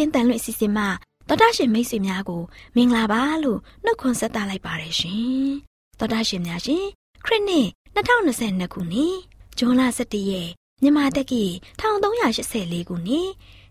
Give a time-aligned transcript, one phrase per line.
[0.00, 0.88] AWR မျော်လင့်ချင်းတန်လွင့်အစီအစဉ်မှာ
[1.28, 2.42] တော်တာရှင်မိတ်ဆွေများကို
[2.76, 5.50] မင်္ဂလာပါလို့နှုတ်ခွန်းဆက်သလိုက်ပါတယ်ရှင်
[5.98, 6.84] တော်တာရှင်များရှင်
[7.24, 9.16] ခရစ်နှစ်2022ခုနှစ်
[9.58, 10.50] ဇွန်လ17ရက်
[10.82, 11.44] မြန်မာတက္ကီ
[11.80, 13.28] 1384ခုနှစ်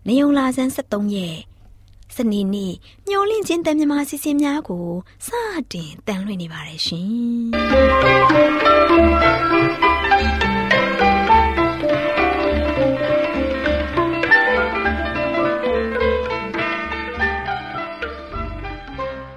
[0.08, 1.38] နေုံလာဆန်း73ရက်
[2.16, 2.74] စနေနေ့
[3.08, 4.88] မျော်လင့်ချင်းတန်မြမာစီစဉ်များကို
[5.26, 5.28] စ
[5.72, 9.49] တင်တန်လွှင့်နေပါတယ်ရှင်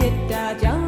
[0.00, 0.79] 一打脚。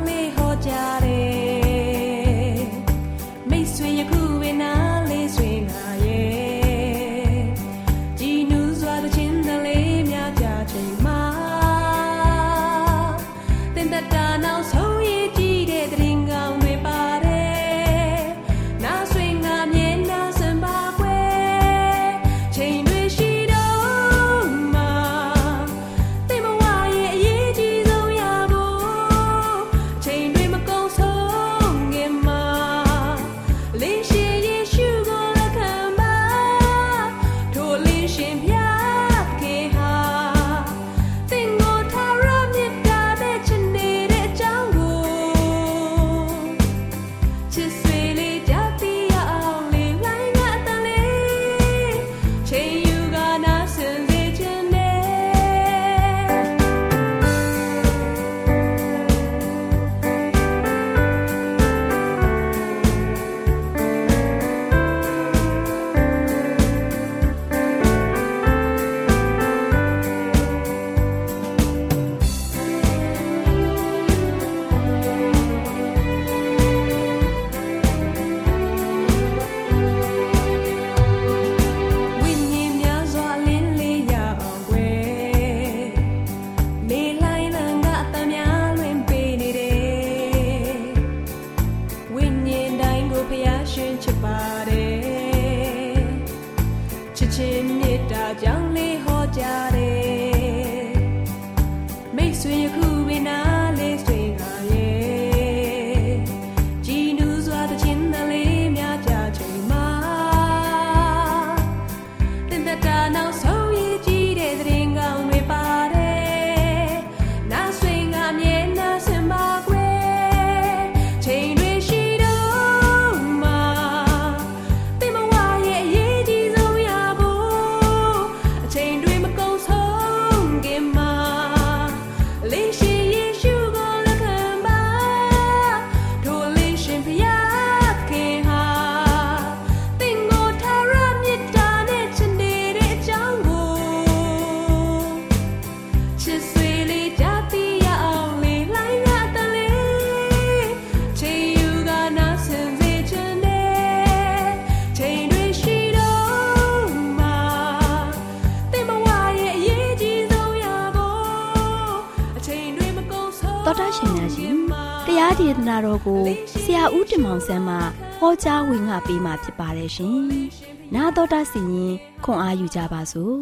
[165.38, 166.22] ဒေသနာတော်ကို
[166.62, 167.76] ဆရာဦးတင်မောင်ဆန်းမှ
[168.18, 170.16] ဟောကြားဝင်ငါပေးมาဖြစ်ပါတယ်ရှင်။
[170.94, 173.36] နာတော်တာစီရင်ခွန်အားယူကြပါစို့။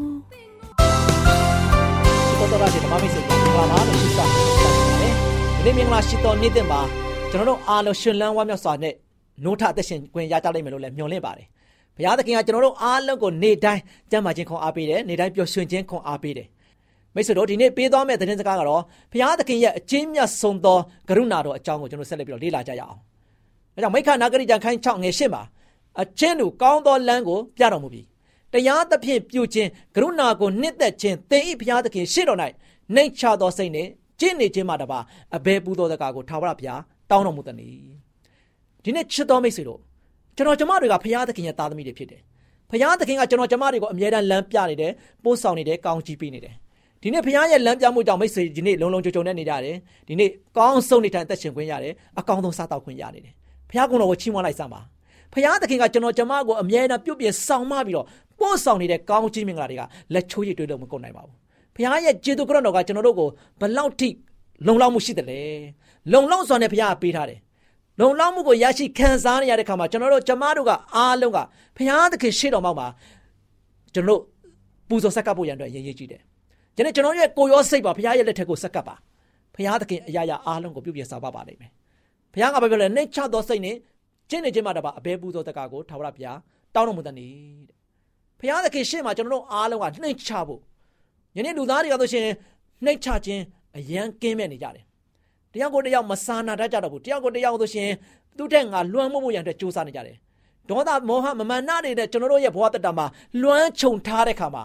[2.39, 4.41] ဒီတော်တာရှင်ဓမ္မမိတ်ဆွေတို့ဘာမှမရှိစားပါ
[5.01, 5.13] တယ်။
[5.65, 6.81] ဒီနေ့မင်္ဂလာရှိတော်နေ့တင်ပါ
[7.31, 8.95] ကျွန်တော်တို့အားလုံးရှင်လန်းဝါမြောက်စွာနဲ့
[9.45, 11.47] နိုးထအသက်ရှင်ခွင့်ရကြလိမ့်မယ်လို့လည်းမျှော်လင့်ပါတယ်။
[11.97, 16.49] ဘုရားသခင်ကကျွန်တော်တို့အားလုံးကိုနေ့တိုင်းကြံ့မာခြင်းခွန်အားပေးတယ်။နေ့တိုင်းပျော်ရွှင်ခြင်းခွန်အားပေးတယ်။
[17.15, 20.79] မိတ်ဆွေတို့ဒီနေ့ပေးသွားမယ့်သတင်းစကားကတော့ဘုရားသခင်ရဲ့အချင်းမြတ်ဆုံးသော
[21.09, 22.97] ကရုဏာတော်အကြောင်းကိုကျွန်တော်ဆက်လက်ပြီးတော့လေ့လာကြရအောင်။
[23.77, 25.43] အဲကြောင့်မိခနာဂရိကြံခိုင်း6ငယ်8မှာ
[26.03, 28.03] အချင်းတို့ကောင်းသောလမ်းကိုပြတော်မူပြီ။
[28.53, 32.39] တရားသဖြင့်ပြုခြင်းကရုဏာကိုနှစ်သက်ခြင်းသင်၏ဘုရားသခင်ရှေ့တော်၌
[32.95, 33.91] နှိမ်ချသောစိတ်နှင့်
[34.21, 34.99] ကျင့်နေခြင်းမှတပါ
[35.37, 36.81] အဘယ်ပူသောစကားကိုထာဝရဘုရား
[37.11, 37.57] တောင်းတော်မူသည်။
[38.85, 39.81] ဒီနေ့ချစ်တော်မိတ်ဆွေတို့
[40.37, 42.21] ကျွန်တော်ကျမတွေကဘုရားသခင်ရဲ့သားသမီးတွေဖြစ်တယ်။
[42.71, 44.93] ဘဖခင်သခင်ကကျွန်တော်ကျမတွေကိုအမြဲတမ်းလမ်းပြနေတယ်
[45.25, 46.55] ပို့ဆောင်နေတယ်ကောင်းချီးပေးနေတယ်
[47.03, 49.77] ဒီနေ့ဖခင်ရဲ့လမ်းပြမှုကြောင့်မိတ်ဆွေဒီနေ့လုံလုံခြုံခြုံနဲ့နေကြတယ်
[50.09, 53.35] ဒီနေ့ကောင်းဆုံးနေထိုင်သက်ရှင်ခွင့်ရတယ်အကောင်းဆုံးစားတောက်ခွင့်ရနေတယ်
[53.69, 54.81] ဖခင်ကတော့ချီးမွမ်းလိုက်စမ်းပါ
[55.33, 58.07] ဖခင်သခင်ကကျွန်တော်ကျမကိုအမြဲတမ်းပြုတ်ပြဆောင်မပြီးတော့
[58.39, 59.83] ပို့ဆောင်နေတဲ့ကောင်းချီးမင်္ဂလာတွေက
[60.15, 61.35] လက်ချိုးရည်တွေးလို့မကုန်နိုင်ပါဘူး
[61.75, 63.29] ဖခင်ရဲ့ကျေးဇူးကရုဏာတော်ကကျွန်တော်တို့ကို
[63.61, 64.09] ဘလောက်ထိ
[64.67, 65.41] လုံလောက်မှုရှိတယ်လဲ
[66.13, 67.39] လုံလောက်စွာနဲ့ဖခင်ကပေးထားတယ်
[68.01, 71.39] လုံလောက်မှုကိုရရှိခံစားနေရတဲ့ခါမှာကျွန်တော်တို့ကျမတို့ကအားလုံးက
[71.77, 72.87] ဖခင်သခင်ရှေ့တော်မှာ
[73.95, 74.21] ကျွန်တော်တို့
[74.89, 76.23] ပူဇော်ဆက်ကပ်ဖို့ရန်အတွက်ရည်ရည်ကြည့်တယ်။
[76.77, 78.95] ဒီနေ့ကျွန်တော်ရဲ့ကိုရောစိတ်ပါဖခင်ရဲ့လက်ထက်ကိုဆက်ကပ်ပါ။
[79.55, 81.71] ဖခင်သခင်အရာရာအားလုံးကိုပြုပြင်စားပါပါလိမ့်မယ်။
[82.33, 83.77] ဖခင်ကဘာပြောလဲနှိတ်ချသောစိတ်နဲ့
[84.31, 86.39] ကျင့်နေခြင်းမှတပါအဘဲပူဇော်တကာကိုထာဝရဘုရား
[86.75, 87.31] တောင်းတော်မူတဲ့နေ့
[87.69, 87.77] တဲ့။
[88.39, 90.61] ဖခင်သခင်ရှေ့မှာကျွန်တော်တို့အားလုံးကနှိတ်ချဖို့
[91.37, 92.27] ယနေ့လူသားတွေကဆိုရှင်
[92.85, 93.43] နှိတ်ချခြင်း
[93.77, 94.85] အယံကင်းမဲ့နေကြတယ်။
[95.53, 97.91] တယောက်ကိုတယောက်မစာနာတတ်ကြတော့ဘူး။တယောက်ကိုတယောက်ဆိုရှင်
[98.37, 100.17] သူ့ထက်ငါလွှမ်းမိုးဖို့ရန်အတွက်ကြိုးစားနေကြတယ်။
[100.69, 103.07] ဒေါသမောဟမမာနတွေနဲ့ကျွန်တော်တို့ရဲ့ဘဝတတမှာ
[103.43, 104.65] လွှမ်းခြုံထားတဲ့ခါမှာ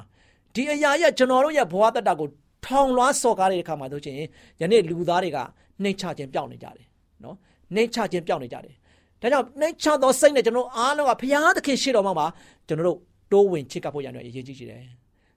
[0.55, 2.27] ဒီအရာရဲ့ကျွန်တော်တို့ရဲ့ဘဝတတကို
[2.65, 4.15] ထောင်လွှားစော်ကားတဲ့ခါမှာဆိုရှင်
[4.61, 5.37] ယနေ့လူသားတွေက
[5.83, 6.85] နှိတ်ချခြင်းပြောင်းနေကြတယ်
[7.23, 7.35] နော်
[7.75, 8.73] နှိတ်ချခြင်းပြောင်းနေကြတယ်
[9.21, 12.27] ဒါကြောင့်နှိတ်ချသောစိတ်နဲ့ကျွန်တော်အားလုံးကဘုရားသခင်ရှေ့တော်မှာ
[12.67, 12.97] ကျွန်တော်တို့
[13.31, 14.83] တိုးဝင်ချစ်ကပ်ဖို့ရတဲ့အရေးကြီးတယ်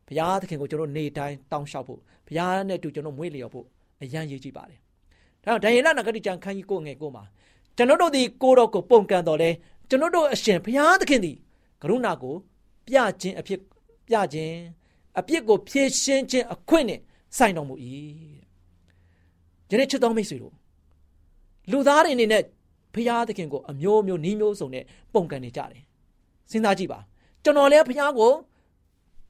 [0.06, 3.66] ဘုရားသခင်ကိုကျွန်တော်နေတိုင်းတောင်းလျှောက်ဖို့ဘုရားနဲ့တူကျွန်တော်မွေးလျော်ဖို့
[4.02, 4.78] အရန်ရေးကြည့်ပါတယ်
[5.44, 7.24] ဒါကြောင့်ဒံယေလနဂတိကျမ်းခန်းကြီးကိုငယ်ကိုမှာ
[7.76, 9.50] ကျွန်တော်တို့ဒီကိုတော်ကိုပုံကန်တော်လဲ
[9.88, 11.36] ကျွန်တော်တို့အရှင်ဘုရားသခင်သည်
[11.82, 12.34] ကရုဏာကို
[12.86, 13.60] ပြခြင်းအဖြစ်
[14.08, 14.54] ပြခြင်း
[15.18, 17.00] အပြစ်ကိုဖြေရှင်းခြင်းအခွင့်နဲ့
[17.38, 17.74] ဆိုင်တော်မူ၏
[19.70, 20.54] ယနေ့ချစ်တော်မိတ်ဆွေတို့
[21.70, 22.42] လူသားတွေအနေနဲ့
[22.94, 24.84] ဖရာသခင်ကိုအမျိုးမျိုးနှီးမျိုးစုံနဲ့
[25.14, 25.82] ပုံကန်နေကြတယ်
[26.50, 26.98] စဉ်းစားကြည့်ပါ
[27.44, 28.32] ကျွန်တော်လည်းဖရာကို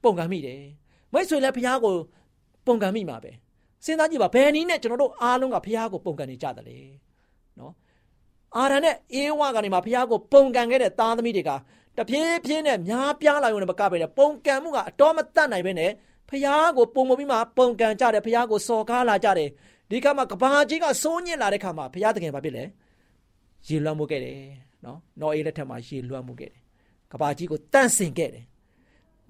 [0.02, 0.62] ပုံကန်မိတယ်
[1.12, 1.94] မိတ်ဆွေလည်းဖရာကို
[2.66, 3.30] ပုံကန်မိမှာပဲ
[3.84, 6.78] စဉ်းစားကြည့်ပါဘယ်နည်းနဲ့ကျွန်တော်တို့အားလုံးကဖရာကိုပုံကန်နေကြတယ်လေ
[7.58, 7.72] နော်
[8.56, 11.50] အာရန်နဲ့အေးဝါကနေမှဖရာကိုပုံကန်ခဲ့တဲ့သားသမီးတွေက
[11.98, 15.90] တဖြည်းဖြည်းနဲ့များပြားလာရုံနဲ့မကပဲနဲ့ပုံကံမှုကအတော်မတတ်နိုင်ပဲနဲ့
[16.28, 16.46] ဖះ
[16.76, 19.48] ကိုပုံမပြီးမှပုံကံကြတယ်ဖះကိုစော်ကားလာကြတယ်
[19.90, 22.64] ဒီခါမှာကဘာကြီးကစိုးညစ်လာတဲ့ခါမှာဖះတကယ်ဘာဖြစ်လဲ
[23.66, 24.38] ရေလွှမ်းမှုခဲ့တယ်
[24.84, 26.60] နော်နော်အေးလက်ထက်မှာရေလွှမ်းမှုခဲ့တယ်
[27.12, 28.44] ကဘာကြီးကိုတန့်စင်ခဲ့တယ်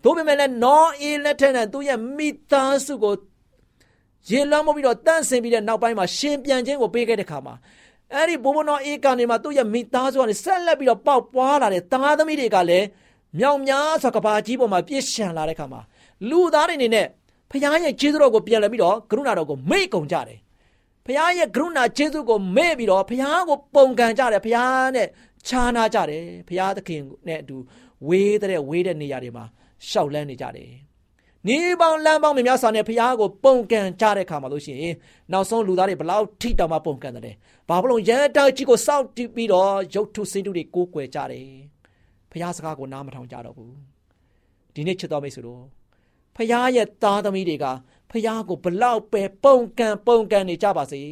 [0.03, 3.15] သို့ပေမဲ့လည်းနော်အေးလက်ထက်နဲ့သူ့ရဲ့မိသားစုကို
[4.31, 7.55] ရေလွှမ်းမှုပြီးတော့တန့်စင်ပြီးတဲ့နောက်ပိုင်းမှာရှင်ပြန်ခြင်းကိုပေးခဲ့တဲ့ခါမှာ
[8.15, 12.87] အဲ့ဒီဘိုးဘနောအေးကနေမှသူ့ရဲ့မိသားစုကနေဆက်လက်ပြီးတော့ပေါက်ပွားလာတဲ့သားသမီးတွေကလည်း
[13.39, 15.81] မြောင်များစွာကဘာကြီးပေါ်မှာပြည့်ရှံလာတဲ့ခါမှာ
[16.31, 17.07] လူသားတွေအနေနဲ့
[17.51, 20.39] ဖခင်ရဲ့ကျေးဇူးတော်ကိုပြန်လည်ပြီးတော့ကရုဏာတော်ကိုမေ့ကုန်ကြတယ်
[21.05, 25.09] ဖခင်ရဲ့ကရုဏာကျေးဇူးကိုမေ့ပြီးတော့ဖခင်ကိုပုံကန်ကြတယ်ဖခင်နဲ့
[25.49, 27.57] ခြားနာကြတယ်ဖခင်သခင်နဲ့အတူ
[28.09, 29.45] ဝေးတဲ့ဝေးတဲ့နေရာတွေမှာ
[29.89, 30.71] ရှောက်လန်းနေကြတယ်
[31.49, 34.95] နေပေါင်းလမ်းပေါင်းများစွာနဲ့ဖခင်ကိုပုံကန်ကြတဲ့အခါမှာလို့ရှိရင်
[35.33, 37.37] နောက်ဆုံးလူသားတွေဘလောက်ထိတောင်မှပုံကန်တယ်။
[37.69, 41.49] ဘာဖြစ်လို့ရန်တောက်ကြီးကိုစောက်တီးပြီးတော့ရုပ်ထုစင်းတုတွေကိုးကွယ်ကြတယ်။
[42.31, 43.73] ဖခင်စကားကိုနားမထောင်ကြတော့ဘူး။
[44.75, 45.63] ဒီနေ့ချစ်တော်မိတ်ဆွေတို့
[46.37, 47.67] ဖခင်ရဲ့သားသမီးတွေက
[48.11, 51.03] ဖခင်ကိုဘလောက်ပဲပုံကန်ပုံကန်နေကြပါစေ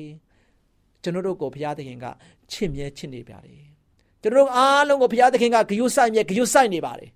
[1.03, 2.07] ။ကျွန်တော်တို့ကိုဖခင်သခင်က
[2.53, 3.63] ချစ်မြဲချစ်နေပါတယ်။
[4.23, 7.11] ကျွန်တော်တို့အားလုံးကိုဖခင်သခင်ကဂရုစိုက်မြဲဂရုစိုက်နေပါတယ်။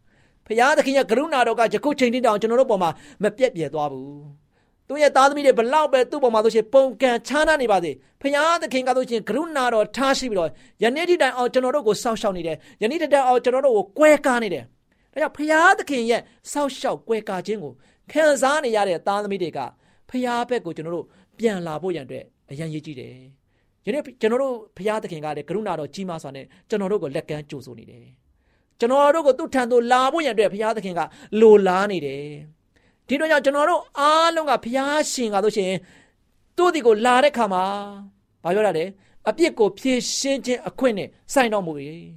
[0.50, 2.90] ဖရာသခင်ရဲ့ကရုဏာတော်ကယခုချိန်ထိတောင်ကျွန်တော်တို့ပေါ်မှာ
[3.22, 4.20] မပြတ်ပြဲသွားဘူး
[4.88, 7.90] သူရဲ့သားသမီးတွေဘလောက်ပဲသူ့ပေါ်မှာဆိုရှင်ပုံကန်ချားနာနေပါစေ
[8.22, 10.50] ဖရာသခင်ကဆိုရှင်ကရုဏာတော်ထားရှိပြီးတော့
[10.82, 14.64] ယနေ့ထိတိုင်အောင်ကျွန်တော်တို့ကိုစောင့်ရှောက်နေတယ်ယနေ့တိုင်အောင်ကျွန်တော်တို့ကိုကွဲကားနေတယ်
[15.12, 16.20] ဒါကြောင့်ဖရာသခင်ရဲ့
[16.52, 17.72] စောင့်ရှောက်ကွဲကားခြင်းကို
[18.12, 19.58] ခံစားနေရတဲ့သားသမီးတွေက
[20.10, 21.06] ဖရာဘက်ကိုကျွန်တော်တို့
[21.38, 23.12] ပြန်လာဖို့ရန်အတွက်အရန်ရည်ကြည့်တယ်
[23.86, 28.06] ယနေ့ကျွန်တော်တို့ဖရာသခင်ကလည်းကရုဏာတော်ကြီးမားစွာနဲ့ကျွန်တော်တို့ကိုလက်ကမ်းကြိုဆိုနေတယ်
[28.80, 31.00] ကျွန်တော်တို့ကိုသူ့ထံသို့လာဖို့ရန်အတွက်ဘုရားသခင်က
[31.40, 32.24] လိုလားနေတယ်
[33.08, 35.72] ဒီတော့ကြောင့်ကျွန်တော်တို့အားလုံးကဘုရားရှင်ကဆိုရှင်
[36.56, 37.64] သူ့ဒီကိုလာတဲ့ခါမှာ
[38.44, 38.84] ဘာပြောရလဲ
[39.28, 41.72] အပြစ်ကိုဖြေရှင်းခြင်းအခွင့်နဲ့ဆိုင်တော်မူ၏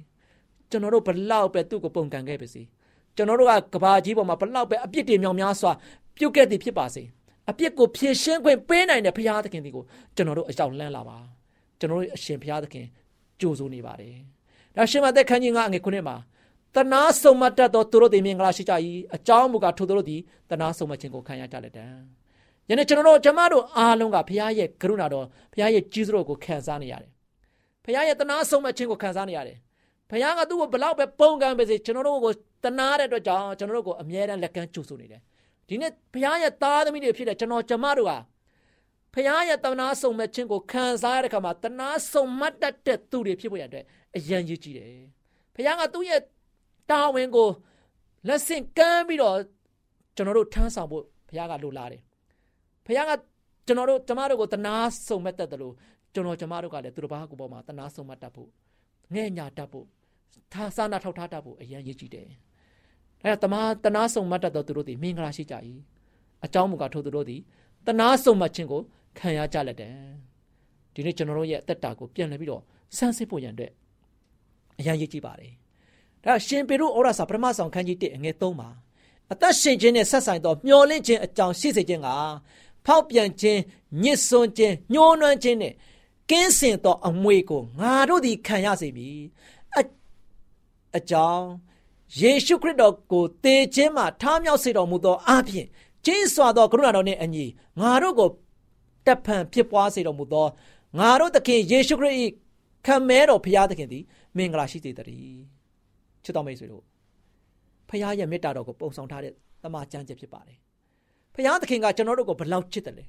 [0.70, 2.62] ကျွန်တော်တို့ဘလောက်ပဲသူ့ကိုပုံကန်ခဲ့ပါစေ
[3.16, 5.72] ကျွန်တော်တို့ကကဘာကြီးပေါ်မှာဘလောက်ပဲအပြစ်တွေမြောင်များစွာ
[6.16, 7.02] ပြုတ်ခဲ့သည်ဖြစ်ပါစေ
[7.50, 9.84] အပြစ်ကိုဖြေရှင်းခွင့်ပေးနိုင်တဲ့ဘုရားသခင်ဒီကို
[10.16, 11.18] ကျွန်တော်တို့အကြောင်းလန့်လာပါ
[11.78, 12.86] ကျွန်တော်တို့အရှင်ဘုရားသခင်
[13.40, 14.16] ကြိုးစိုးနေပါတယ်
[14.76, 16.16] ဒါရှင်မသက်ခန်းကြီးငါအငယ်ခုနှစ်မှာ
[16.76, 18.74] တနာဆုံးမတတ်သောသူတို့သည်မင်္ဂလာရှိကြ၏
[19.14, 21.86] အကြောင်းမူကားထိုသူတို့သည်တနာဆုံးမခြင်းကိုခံရကြလက်တံ
[22.68, 27.10] ယနေ့ကျွန်တော်တို့ကျမတို့အားလုံးကဘုရားရဲ့ကရုဏာတော်ဘုရားရဲ့ကြီးစွာကိုခံစားနေရတယ်
[27.84, 29.58] ဘုရားရဲ့တနာဆုံးမခြင်းကိုခံစားနေရတယ်
[30.10, 32.32] ဘုရားကသူ့ကိုဘလောက်ပဲပုံကံပဲစေကျွန်တော်တို့ကို
[32.64, 35.20] တနာတဲ့အတွက်ကြောင့်ကျွန်တော်တို့ကိုအမြဲတမ်းလက်ကမ်းကြိုဆိုနေတယ်
[35.68, 38.18] ဒီနေ့ဘုရားရဲ့သားသမီးတွေဖြစ်တဲ့ကျွန်တော်ကျမတို့ဟာ
[39.14, 43.84] ဖခင်ရဲ့တနာဆုံမဲ့ခြင်းကိုခံစားရတဲ့အခါမှာတနာဆုံမတ်တတ်တဲ့သူတွေဖြစ်ဖို့ရတဲ့
[44.16, 45.02] အရန်ကြီးကြည့်တယ်။
[45.54, 46.20] ဖခင်ကသူ့ရဲ့
[46.90, 47.48] တာဝန်ကို
[48.28, 49.36] လက်ဆင့်ကမ်းပြီးတော့
[50.16, 52.02] ကျွန်တော်တို့ထမ်းဆောင်ဖို့ဘုရားကလိုလားတယ်
[52.86, 53.12] ဘုရားက
[53.66, 54.74] ကျွန်တော်တို့ကျမတို့ကိုတနာ
[55.06, 55.74] ဆုံမဲ့တတ်တယ်လို့
[56.14, 58.48] ကျွန်တော်ကျမတို့ကလည်းသူတို့ဘာကိုပေါ်မှာတနာဆုံမဲ့တတ်ဖို့
[59.14, 59.86] ငဲ့ညာတတ်ဖို့
[60.52, 62.28] သာသနာထောက်ထားတတ်ဖို့အရင်ရည်ကြည့်တယ်
[63.20, 65.54] ဒါဒါကြောင့်တမတနာဆုံမတ်တတ်သောသူတို့သည်မင်္ဂလာရှိကြ၏
[66.44, 67.40] အကြောင်းမူကားထို့သူတို့သည်
[67.86, 68.80] တနာဆုံမတ်ခြင်းကို
[69.18, 69.94] ခံရကြလက်တယ်
[70.94, 72.62] ဒီနေ့ကျွန်တော်တို့ရဲ့အသက်တာကိုပြန်လှည့်ပြီးတော့
[72.96, 73.72] စမ်းစစ်ဖို့ရန်အတွက်
[74.78, 75.52] အရန်ရည်ကြည့်ပါတယ်
[76.24, 78.68] ဒါရှင်ပေရုဩရစာပထမဆောင်ခန်းကြီး1အငယ်3မှာ
[79.32, 82.08] အသက်ရှင်ခြင်းနဲ့ဆက်ဆိုင်သောမျော်လင့်ခြင်းအကြောင်းရှိစေခြင်းက
[82.86, 83.60] ဖောက်ပြန်ခြင်း
[84.02, 85.74] ညစ်စွန်းခြင်းညှိုးနွမ်းခြင်းနဲ့
[86.30, 89.10] ကင်းစင်သောအမွေကိုငါတို့သည်ခံရစေပြီ
[89.76, 89.80] အ
[90.96, 91.46] အကြောင်း
[92.20, 95.66] ယေရှုခရစ်တော်ကိုတည်ခြင်းမှထားမြောက်စေတော်မူသောအပြင်
[96.04, 97.44] ကျင်းစွာသောကရုဏာတော်နှင့်အညီ
[97.80, 98.28] ငါတို့ကို
[99.06, 100.46] တပ်ဖန်ဖြစ်ပွားစေတော်မူသော
[100.98, 102.16] ငါတို့သခင်ယေရှုခရစ်၏
[102.86, 104.04] ခံမဲတော်ဖရာသခင်သည်
[104.36, 105.53] မင်္ဂလာရှိစေတည်း
[106.24, 106.82] ချစ်တော်မိတ်ဆွေတို့
[107.88, 110.58] ဖရာရဲ့မေတ္တာတော်ကိုပုံဆောင်ထားတဲ့တမန်ကျမ်းချက်ဖြစ်ပါတယ်
[111.34, 113.04] ဖရာသခင်ကကျွန်တော်တို့ကိုဘယ်လောက်ချစ်တယ်လဲ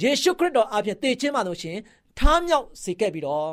[0.00, 1.76] ယေရှုခရစ်တော်အပြင်တည်ခြင်းမှလို့ရှင်
[2.18, 3.50] ထားမြောက်စေခဲ့ပြီးတော့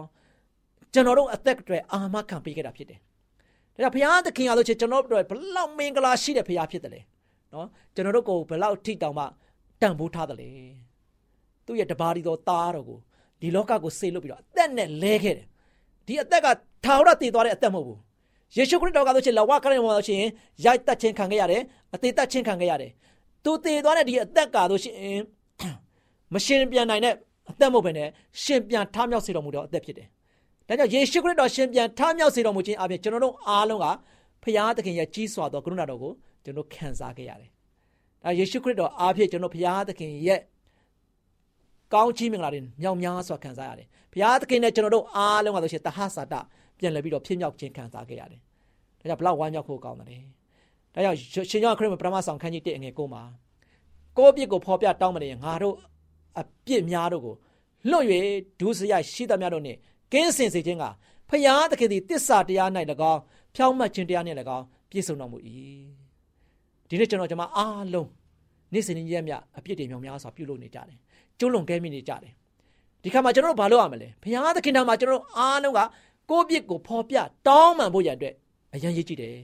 [0.93, 3.00] ကျွန်တော်တို့အသက်တွေအာမခံပေးခဲ့တာဖြစ်တယ်
[3.75, 7.01] ဒါကြောင့်ဘုရားသခင်အားလို့ချင်ကျွန်တော်တို့ဘလောက်မင်္ဂလာရှိတဲ့ဘုရားဖြစ်တယ်လေ
[7.53, 9.25] နော်ကျွန်တော်တို့ကိုဘလောက်ထိတောင်မှ
[9.81, 10.50] တန်ဖိုးထားတယ်လေ
[11.65, 13.00] သူ့ရဲ့တပါးဒီတော်သားတော်ကို
[13.41, 15.47] ဒီလောကကိုဆေလွတ်ပြီးတော့အသက်နဲ့လဲခဲ့တယ်
[16.07, 16.47] ဒီအသက်က
[16.85, 18.00] ထာဝရတည်သွားတဲ့အသက်မဟုတ်ဘူး
[18.57, 20.24] ယေရှုခရစ်တော်ကဆိုချင်လဝကရင်မှာဆိုရှင်
[20.65, 21.62] ရိုက်တက်ခြင်းခံခဲ့ရတယ်
[21.93, 22.91] အသေးတက်ခြင်းခံခဲ့ရတယ်
[23.43, 25.21] သူတည်သွားတဲ့ဒီအသက်ကဆိုရှင်
[26.33, 27.13] မရှင်ပြန်နိုင်တဲ့
[27.51, 28.09] အသက်မဟုတ်ဘဲနဲ့
[28.43, 30.07] ရှင်ပြန်ထမြောက်စေတော်မူတော့အသက်ဖြစ်တယ်။
[30.67, 33.88] ဒါကြောင့်ယေရှုခရစ်တော်ရှင်ပြန်ထမြောက်စေတော်မူခြင်းအပြင်ကျွန်တော်တို့အားလုံးက
[34.43, 36.12] ဖခင်သခင်ရဲ့ကြီးစွာသောကရုဏာတော်ကို
[36.43, 37.50] ကျွန်တော်ခံစားခဲ့ရတယ်။
[38.24, 40.39] ဒါယေရှုခရစ်တော်အားဖြင့်ကျွန်တော်ဖခင်သခင်ရဲ့
[41.93, 46.35] ကောင်းချီးမင်္ဂလာတွေမြောက်များစွာခံစားရတယ်။ဘုရားသခင်နဲ့ကျွန်တော်တို့အားလုံးကဆိုရှင်တဟဆာတ
[46.79, 48.41] ပြန်လည်ပြီးတော့ဖြစ်မြောက်ခြင်းခံစားခဲ့ရတယ်။
[49.00, 50.24] ဒါကြောင့်ဘလောက်ဝမ်းမြောက်ဖို့ကောင်းတယ်။
[50.94, 51.17] ဒါကြောင့်
[51.50, 53.24] ရှင်ယောခရစ်မပရမဆောင်ခန်းကြီး1အငယ်9မှာ
[54.17, 55.75] ကိုယ့်အပြစ်ကိုဖော်ပြတောင်းမနေရင်ငါတို့
[56.39, 57.36] အပြစ်များတို့ကို
[57.89, 58.05] လွတ်၍
[58.60, 59.77] ဒုစရိုက်ရှိသမျှတို့နှင့်
[60.13, 60.86] ကင်းစင်စေခြင်းက
[61.29, 62.70] ဖျားသခင်သည်တစ္ဆာတရား၌၎
[63.12, 63.22] င်း
[63.55, 65.38] ဖြောင်းမှတ်ခြင်းတရားနှင့်၎င်းပြည့်စုံတော်မူ၏
[66.89, 68.10] ဒီနေ့ကျွန်တော်ကျွန်မအားလုံး
[68.74, 70.98] နေ့စဉ်နေ့ရက်မြအပြစ်တွေမြောင်များစွာပြုလုပ်နေကြတယ်
[71.39, 72.34] ကျุလွန်ကဲမိနေကြတယ်
[73.03, 75.79] ဒီခါမှာကျွန်တော်တို့ဘာလုပ်ရမလဲဘုရားသခင်ထံမှာကျွန်တော်တို့အားလုံးက
[76.29, 77.17] ကိုယ့်ပြစ်ကိုဖော်ပြ
[77.48, 78.36] တောင်းပန်ဖို့ရန်အတွက်
[78.74, 79.36] အရန်ရည်ကြည့်တယ်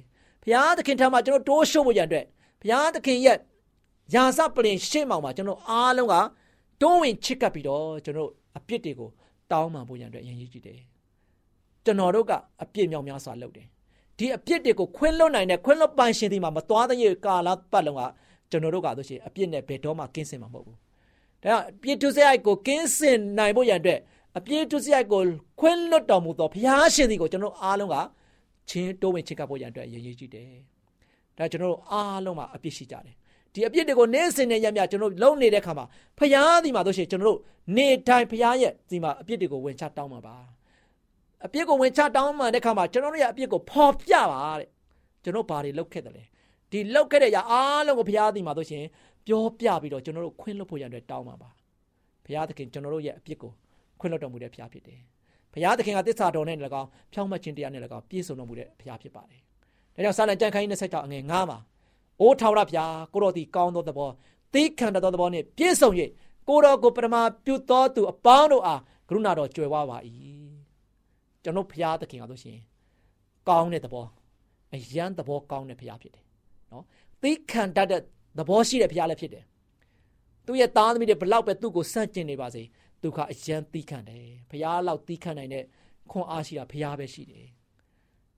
[0.44, 2.26] ဘုရားသခင်ထံမှာကျွန်တော်တိုးရှုံးဖို့ရန်အတွက်
[2.62, 3.38] ဘုရားသခင်ရဲ့
[4.14, 6.16] ယာစပလင်ရှေ့မှောင်မှာကျွန်တော်အားလုံးက
[6.82, 9.10] တွန်းဝင်ချစ်ကပ်ပြီးတော့ကျွန်တော်အပြစ်တွေကို
[9.52, 10.80] တောင်းပန်ဖို့ရန်အတွက်အရန်ရည်ကြည့်တယ်
[11.86, 12.32] ကျွန်တော်တို့က
[12.64, 13.68] အပြစ်မြောင်များစွာလုပ်တယ်
[14.18, 18.02] ဒီအပြစ်တွေကိုခွင့်လွတ်နိုင်တဲ့ခွင့်လွတ်ပိုင်ရှင်ဒီမှာမသွားတဲ့ကာလပတ်လုံးက
[18.52, 20.78] ကျွန်တော်တို့ကဆိုရှင်အပြစ်နဲ့ဘယ်တော့မှကင်းစင်မှာမဟုတ်ဘူး
[21.44, 24.00] ဒါအပြစ်ဒုစရိုက်ကိုကင်းစင်နိုင်ဖို့ရန်အတွက်
[24.38, 25.22] အပြစ်ဒုစရိုက်ကို
[25.60, 27.96] ခွင့်လွတ်တော်မူသောဘုရားရှင်ဒီကိုကျွန်တော်အားလုံးက
[28.70, 30.50] ချင်းတိုးဝင်ချစ်ကပ်ဖို့ရန်အတွက်ရည်ရည်ကြည့်တယ်
[31.38, 33.16] ဒါကျွန်တော်တို့အားလုံးမှာအပြစ်ရှိကြတယ်
[33.54, 35.86] ဒီအပြစ်တွေကိုနေ့စဉ်နဲ့ရမြကျွန်တော်လုံနေတဲ့ခါမှာ
[36.18, 37.40] ဖျားဒီမှာတို့ရှိကျွန်တော်တို့
[37.76, 40.36] နေတိုင်းဖျားရဲ့ဒီမှာအပြစ်တွေကိုဝင်ချတောင်းမှာပါ
[41.46, 44.70] အပြစ်ကိုဝင်ချတောင်းမှတဲ့ခါမှာကျွန်တော်တို့ရဲ့အပြစ်ကိုဖော်ပြပါတဲ့
[45.24, 46.24] ကျွန်တော်ဘာတွေလုပ်ခဲ့တယ်လဲ
[46.72, 48.84] ဒီလုပ်ခဲ့တဲ့အရာအားလုံးကိုဘုရားသည်မှာဆိုရှင်
[49.28, 51.50] ပြောပြပြီးတော့ကျွန်တော်တို့ခွင့်လွှတ်ဖို့ရတဲ့တောင်းပါပါ
[52.26, 53.52] ဘုရားသခင်ကျွန်တော်တို့ရဲ့အပြစ်ကို
[54.01, 55.00] ခွင့်လွှတ်တော်မူတဲ့ဘုရားဖြစ်တယ်
[55.53, 59.41] ဘုရားသခင်ကတစ္ဆာတော်နဲ့လည်းကောင်းဖြောင်းမခြင်းတရားနဲ့လည်းကောင်းပြည့်စုံတော်မူတဲ့ဘုရားဖြစ်ပါတယ်
[59.96, 61.60] ဒါကြောင့်စာလံကြံခိုင်း26အငယ်9မှာ
[62.22, 64.10] အိုးထာဝရဘုရားကိုတော်သည်ကောင်းသောသဘော
[64.53, 65.89] သီးခံတော်သောသဘောနှင့်ပြည့်စုံ၍
[66.48, 67.15] ကိုတော်ကိုပထမ
[67.46, 69.98] ပြုသောသူအပေါင်းတို့အားကရုဏာတော်ကြွယ်ဝပါ၏
[71.43, 72.58] ကျွန်တော်ဘုရားသခင်ကဆိုရှင်
[73.50, 74.05] ကောင်းတဲ့သဘော
[74.74, 76.24] အယံသဘောကောင်းတဲ့ဘုရားဖြစ်တယ်
[76.72, 76.84] နော်
[77.22, 78.01] သီးခံတတ်တဲ့
[78.38, 79.43] သဘောရှိတဲ့ဘုရားလည်းဖြစ်တယ်
[80.46, 82.63] သူ့ရဲ့သားသမီးတွေဘလောက်ပဲသူ့ကိုစန့်ကျင်နေပါစေ
[83.01, 85.63] သူကအယံသီးခံတယ်ဘုရားလောက်သီးခံနိုင်တဲ့
[86.12, 87.48] ခွန်အားရှိတာဘုရားပဲရှိတယ်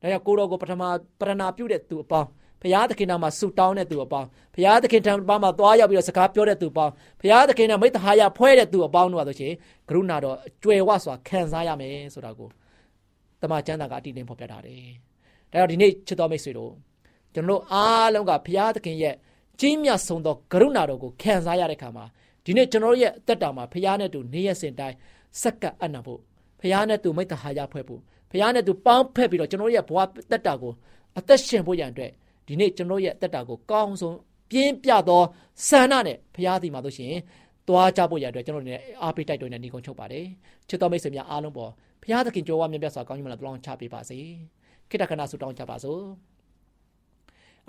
[0.02, 0.84] ဒါကြောင့်ကိုတော်ကိုပထမ
[1.20, 2.30] ပရဏာပြုတဲ့သူအပေါင်း
[2.62, 9.54] ဘုရားသခင်နာမှာဆူတောင်းတဲ့သူအပေါင်းဘုရားသခင်ထံမှာသွားရောက်ပြီးတော့စကားပြောတဲ့သူအပေါင်းဘုရားသခင်နာမိတ္တဟာယဖွဲ့တဲ့သူအပေါင်းတို့ကဆိုရှင်
[9.90, 12.50] ကရုဏာတော်အကျွယ်ဝစွာခံစားရမယ်ဆိုတာကို
[13.42, 14.84] တမန်ကျမ်းစာကအတိအလင်းဖော်ပြထားတယ်။
[15.52, 16.72] ဒါကြောင့်ဒီနေ့ချစ်တော်မိတ်ဆွေတို့
[17.34, 19.16] ကျွန်တော်အားလုံးကဘုရားသခင်ရဲ့
[19.60, 22.06] ကြီးမြတ်ဆုံးသောကရုဏာတော်ကိုခံစားရတဲ့ခါမှာ
[22.46, 24.96] ဒီနေ့ကျွန်တော်ရဲ့အသက်တာမှာဘုရားနဲ့တူနေရစဉ်တိုင်း
[25.42, 26.20] စက္ကပ်အနံ့ဖို့
[26.60, 30.00] ဘုရားနဲ့တူမိတ္တဟာယဖွဲ့ဖို့ဘုရားနဲ့တူပေါင်းဖက်ပြီးတော့ကျွန်တော်ရဲ့ဘဝ
[30.32, 30.74] တက်တာကို
[31.18, 32.12] အသက်ရှင်ဖို့ရန်အတွက်
[32.48, 34.18] ဒီနေ့ကျွန်တော်ရဲ့တက်တာကိုကောင်းဆုံး
[34.52, 35.22] ပြင်းပြသော
[35.68, 37.22] ဆန္ဒနဲ့ဘုရားသည်မှာလို့ရှိရင်
[37.68, 40.26] သွားကြဖို့ရတဲ့ကျွန်တော်တို့အားပေးတိုက်တွန်းတဲ့ညီကုန်းချုပ်ပါတယ်
[40.70, 41.72] ချစ်တော်မိတ်ဆွေများအားလုံးပေါ်
[42.02, 44.20] ဘုရားသခင်ကြွယ်ဝမြတ်ပြစွာကောင်းကြီးမလားတလောင်းချပေးပါစေ
[44.90, 46.02] ခိတ္တခဏဆုတောင်းကြပါစို့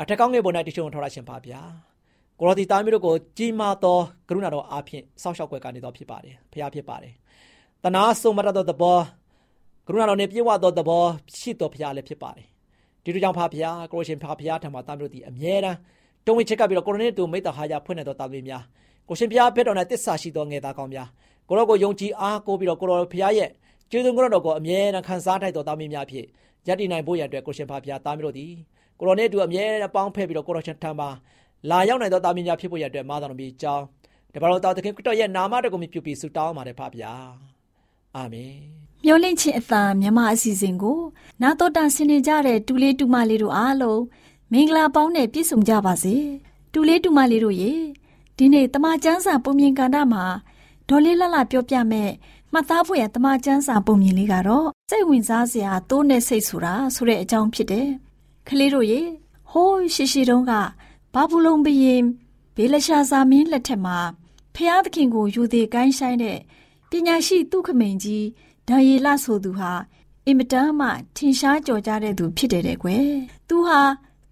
[0.00, 1.62] အထက်ကောင်းငယ်ပေါ်၌တချို့ထော်ရရှင်ပါဗျာ
[2.38, 3.99] ကိုရောဒီသားမျိုးတို့ကိုကြီးမားသော
[4.29, 7.14] ကရုဏာတော်အားဖြင့်စောင့်ရှောက်ွယ်ကနေတော်ဖြစ်ပါတယ်ဘုရားဖြစ်ပါတယ်
[7.85, 8.99] တနာဆုံးမရသောသဘော
[9.87, 11.05] ကရုဏာတော်နဲ့ပြည့်ဝသောသဘော
[11.38, 12.47] ရှိတော်ဘုရားလည်းဖြစ်ပါတယ်
[13.05, 15.79] ဒီလိုကြောင့်ဖာဖျားကိုရှင်ဖာဖျားထံမှာတာမျိုးဒီအမြဲတမ်း
[16.26, 18.62] တုံးဝင်ချက်ကပြီးတော့ကိုရိုနီတူမိတ္တဟာရဖွင့်နေတော့တာသမီးများ
[19.09, 21.09] ကိုရှင်ဖျားဖက်တော်နဲ့တစ္ဆာရှိသောငယ်သားကောင်းများ
[21.49, 23.50] ကိုရောကိုယုံကြည်အားကိုပြီးတော့ကိုရောဖျားရဲ့
[23.91, 26.25] ကျေးဇူးကိုတော်ကိုအမြဲတမ်းခံစားထိုက်တော်တာမီးများဖြစ်
[26.67, 28.47] ယက်တည်နိုင်ဖို့ရတဲ့ကိုရှင်ဖာဖျားတာမျိုးတို့ဒီ
[28.99, 31.09] ကိုရောနဲ့တူအမြဲတမ်းပေါင်းဖက်ပြီးတော့ကိုရောရှင်ထံမှာ
[31.71, 33.85] လာရောက်နိုင်သောတာမင်များဖြစ်ဖို့ရတဲ့မာသာတော်မြတ်ကြောင်း
[34.35, 37.12] တပါတော်တော်သခင်ခရစ်တော်ရဲ့နာမတော်ကိုမြှုပ်ပြီးဆုတောင်းပါတယ်ဖပါဗျာ
[38.16, 38.54] အာမင်
[39.04, 41.00] မျောလင့်ခြင်းအသာမြမအစီအစဉ်ကို
[41.42, 44.02] နာတော်တာဆင်နေကြတဲ့တူလေးတူမလေးတို့အားလုံး
[44.52, 46.16] မင်္ဂလာပေါင်းနဲ့ပြည့်စုံကြပါစေ
[46.73, 47.73] တူလေးတူမလေးတို့ရေ
[48.37, 50.25] ဒီနေ့တမချန်းစာပုံမြင်ကန်တာမှာ
[50.88, 52.11] ဒေါ်လေးလှလှပြောပြမဲ့
[52.52, 57.88] မှတ်သားဖို့ရတမချန်းစာပုံမြင်လေးကတော့စိတ်ဝင်စားစရာတိုးနဲ့စိတ်ဆိုတာဆိုတဲ့အကြောင်းဖြစ်တယ်။
[58.49, 59.00] ကလေးတို့ရေ
[59.50, 60.52] ဟိုးရှိရှိတုန်းက
[61.14, 62.04] ဘာဘူးလုံးဘရင်
[62.56, 63.99] ဘေလရှာဇာမင်းလက်ထက်မှာ
[64.54, 66.38] ဖျားသခင်ကိုယူသေးကိုင်းဆိုင်တဲ့
[66.90, 68.26] ပညာရှိသူခမိန်ကြီး
[68.68, 69.73] ဒါယေလဆိုသူဟာ
[70.26, 73.06] အင်မတန်မှထင်ရှားကြော်ကြတဲ့သူဖြစ်တယ်တဲ့ကွယ်။
[73.49, 73.80] သူဟာ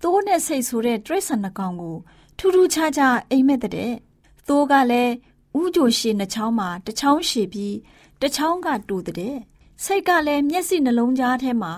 [0.02, 1.96] သိုးနဲ့စိတ်ဆိုတဲ့တရိษံနှကောင်ကို
[2.38, 3.92] ထူးထူးခြားခြားအိမ်မက်တဲ့။
[4.48, 5.12] သိုးကလည်း
[5.60, 7.76] ဥကြိုရှည်နှချောင်းမှာတစ်ချောင်းရှည်ပြီး
[8.20, 9.36] တစ်ချောင်းကတူတဲ့။
[9.84, 11.72] စိတ်ကလည်းမျက်စိနှလုံးကြားထဲမှာ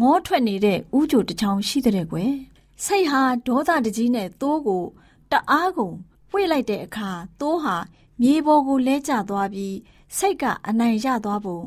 [0.00, 2.32] ငေါထွက်နေတဲ့ဥကြိုတစ်ချောင်းရှိတဲ့ကွယ်။
[2.84, 4.84] စိတ်ဟာဒေါသတကြီးနဲ့သိုးကို
[5.32, 5.96] တအားကုန်
[6.30, 7.10] ဝှေ့လိုက်တဲ့အခါ
[7.40, 7.76] သိုးဟာ
[8.20, 9.76] မြေပေါ်ကိုလဲကျသွားပြီး
[10.16, 11.60] စိတ်ကအနိုင်ရသွားပုံ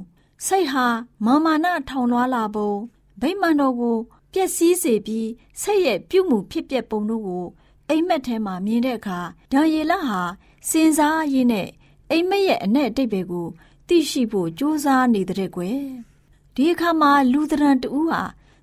[0.46, 0.86] စိတ်ဟာ
[1.26, 2.72] မာမာနထောင်လွှားလာပုံ
[3.22, 3.98] ဗိမာန်တော်ကို
[4.34, 5.30] ပျက်စီးစေပြီး
[5.62, 7.46] စိတ်ရဲ့ပြုမှုဖြစ်ပျက်ပုံတို့ကို
[7.90, 9.20] အိမ်မက်ထဲမှာမြင်တဲ့အခါ
[9.52, 10.22] ဒါယေလဟာ
[10.70, 11.68] စင်စားရင်းနဲ့
[12.10, 13.48] အိမ်မက်ရဲ့အနဲ့အတိတ်ပဲကို
[13.88, 15.80] သိရှိဖို့ကြိုးစားနေတဲ့ကွယ်
[16.56, 18.22] ဒီအခါမှာလူသဏ္ဍာန်တူဟာ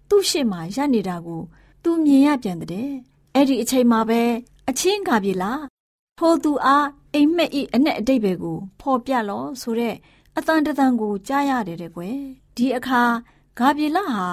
[0.08, 1.42] သူ့ရှေ့မှာရပ်နေတာကို
[1.82, 2.90] သူမြင်ရပြန်တဲ့
[3.34, 4.22] အဲ့ဒီအချိန်မှာပဲ
[4.68, 5.62] အချင်းကပြေလား
[6.18, 9.96] ထိုသူအားအိမ်မက်ဤအနဲ့အတိတ်ပဲကိုဖော်ပြလောဆိုတဲ့
[10.36, 12.18] အတန်တန်ကိုကြားရတယ်တဲ့ကွယ်
[12.56, 13.02] ဒီအခါ
[13.58, 14.26] ဂါပြေလဟာ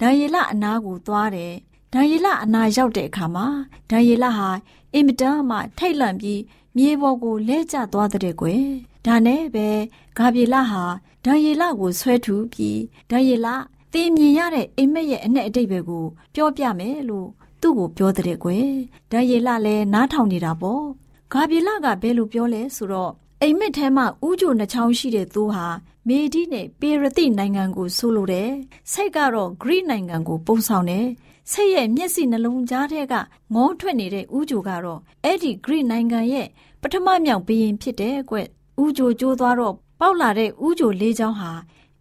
[0.00, 1.54] ဒံယေလအနာကိုသွားတယ်
[1.92, 3.46] ဒံယေလအနာရောက်တဲ့အခါမှာ
[3.90, 4.48] ဒံယေလဟာ
[4.94, 6.40] အင်မတန်မှထိတ်လန့်ပြီး
[6.76, 8.64] မြေပေါ်ကိုလဲကျသွားတဲ့ကွယ်
[9.06, 9.68] ဒါနဲ့ပဲ
[10.16, 10.84] ဂါပြေလဟာ
[11.24, 13.48] ဒံယေလကိုဆွဲထူပြီးဒံယေလ
[13.92, 17.28] သင်မြင်ရတဲ့အိမ်မက်ရဲ့အနဲ့အတိတ်ပဲကိုပြောပြမယ်လို့
[17.60, 18.68] သူ့ကိုပြောတဲ့ကွယ်
[19.10, 20.84] ဒံယေလလည်းနားထောင်နေတာပေါ့
[21.32, 25.66] ဂါပြေလကဘယ်လိုပြောလဲဆိုတော့အိမ်မက်ထဲမှာဥကြိုနှချောင်းရှိတဲ့သူဟာ
[26.08, 28.50] မေဒီနဲ့ပေရတိနိုင်ငံကိုဆိုလိုတယ်
[28.92, 31.06] စိတ်ကတော့ဂရိနိုင်ငံကိုပုံဆောင်တယ်
[31.52, 33.14] စိတ်ရဲ့မျက်စိနှလုံးကြားထဲက
[33.54, 36.46] ငေါထွက်နေတဲ့ဥကြိုကတော့အဲ့ဒီဂရိနိုင်ငံရဲ့
[36.82, 38.36] ပထမမြောက်ဘရင်ဖြစ်တဲ့ကွ
[38.82, 41.52] ဥကြိုကျိုးသွားတော့ပေါက်လာတဲ့ဥကြိုလေးချောင်းဟာ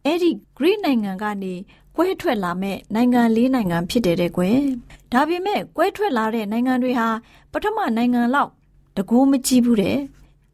[0.05, 1.53] အဲ့ဒီဂရိနိုင်ငံကနေ
[2.01, 4.59] ကွဲထွက်လာမဲ့နိုင်ငံလေးနိုင်ငံဖြစ်တယ်တဲ့ကွယ်
[5.11, 7.07] ဒါပေမဲ့ကွဲထွက်လာတဲ့နိုင်ငံတွေဟာ
[7.51, 8.51] ပထမနိုင်ငံလောက်
[8.97, 9.97] တကိုးမကြည့်ဘူးတဲ့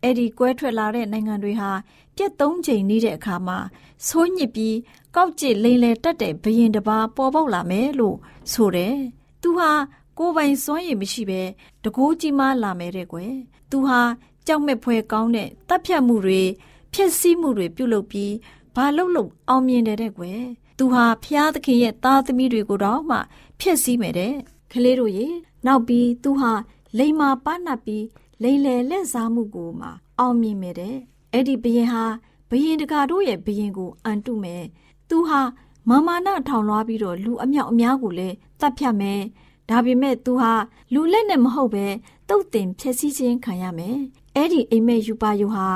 [0.01, 1.71] အဲ့ဒီကွဲထွက်လာတဲ့နိုင်ငံတွေဟာ
[2.15, 3.57] ပြက်သုံးချိန်နေတဲ့အခါမှာ
[4.07, 4.75] ဆိုးညစ်ပြီး
[5.15, 8.17] ကောက်ကျစ်လိန်လေတက်တဲ့ဘရင်တပါပေါ်ပေါက်လာမယ်လို့
[8.51, 8.95] ဆိုတယ်။
[9.41, 9.71] သူဟာ
[10.17, 11.41] ကိုယ်ပိုင်စွမ်းရည်မရှိဘဲ
[11.83, 13.33] တကိုးကြီးမားလာမယ်တဲ့ကွယ်။
[13.69, 13.99] သူဟာ
[14.47, 16.41] ကြောက်မဲ့ဖွယ်ကောင်းတဲ့တပ်ဖြတ်မှုတွေ
[16.93, 18.33] ဖျက်ဆီးမှုတွေပြုလုပ်ပြီး
[18.75, 20.41] ဘာလို့လို့အောင်မြင်တယ်တဲ့ကွယ်။
[20.77, 23.17] သူဟာဖျားသခင်ရဲ့သားသမီးတွေကိုတော့မှ
[23.59, 24.33] ဖျက်ဆီးမယ်တဲ့။
[24.71, 25.27] ကလေးတို့ရေ
[25.65, 26.51] နောက်ပြီးသူဟာ
[26.97, 28.05] လိန်မာပနပ်ပြီး
[28.43, 29.87] လိန်လေလက်စားမှုကိုမှ
[30.19, 30.95] အောင်မြင်မယ်တဲ့
[31.31, 32.05] အဲ့ဒီဘရင်ဟာ
[32.49, 34.63] ဘရင်တကာတို့ရဲ့ဘရင်ကိုအန်တုမယ်
[35.09, 35.41] သူဟာ
[35.89, 39.21] မာမာနထောင်လွှားပြီးတော့လူအမြောက်အများကိုလည်းတတ်ဖြတ်မယ်
[39.69, 40.53] ဒါပေမဲ့သူဟာ
[40.93, 41.85] လူလက်နဲ့မဟုတ်ပဲ
[42.29, 43.97] တုတ်တင်ဖြစ်စည်းခြင်းခံရမယ်
[44.35, 45.67] အဲ့ဒီအိမ်မက်ယူပါယူဟာ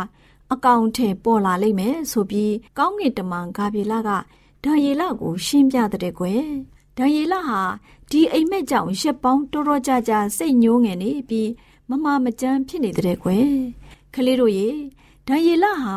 [0.54, 4.10] အကောင်ထဲပေါ်လာလိမ့်မယ်ဆိုပြီးကောင်းကင်တမန်ဂါပြေလက
[4.64, 6.44] ဒါယေလကို ရှင်းပြတဲ့ကွယ်
[6.98, 7.62] ဒါယေလဟာ
[8.10, 11.50] ဒီအိမ်မက်ကြောင့်ရက်ပေါင်းတော်တော်ကြာကြာစိတ်ညိုးငယ်နေပြီး
[11.90, 13.48] မမမကြမ်းဖြစ်နေတဲ့ကွယ်
[14.14, 14.70] ကလေးတို့ရေ
[15.28, 15.96] ဒံယေလဟာ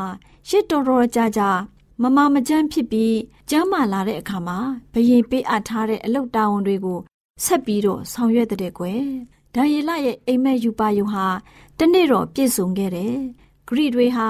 [0.49, 1.51] ရစ်တော်တော်ကြာကြာ
[2.03, 3.17] မမမကြမ်းဖြစ်ပြီး
[3.51, 4.59] ကျမ်းမာလာတဲ့အခါမှာ
[4.93, 6.99] ဘယင်ပေးအပ်ထားတဲ့အလုတ်တာဝန်တွေကို
[7.45, 9.03] ဆက်ပြီးတော့ဆောင်ရွက်တဲ့ကွယ်
[9.55, 11.27] ဒံယေလရဲ့အိမ်မက်ယူပါယုဟာ
[11.79, 13.15] တနေ့တော့ပြည့်စုံခဲ့တယ်
[13.69, 14.29] ဂရိတွေဟာ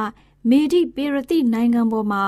[0.49, 2.25] မေဒီပေရတိနိုင်ငံပေါ်မှာ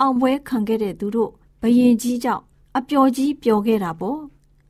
[0.00, 2.42] အောင်ပွဲခံခဲ့တဲ့သူတို့ ဘယင်ကြီးကြောင့်
[2.76, 4.20] အပျော်ကြီးပျော်ခဲ့တာပေါ့